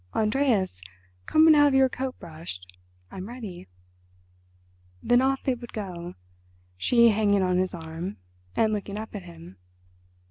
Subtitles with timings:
[0.15, 0.81] "Andreas,
[1.27, 2.75] come and have your coat brushed.
[3.11, 3.67] I'm ready."
[5.03, 6.15] Then off they would go,
[6.75, 8.17] she hanging on his arm,
[8.55, 9.57] and looking up at him.